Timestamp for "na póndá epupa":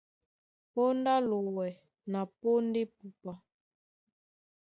2.11-3.33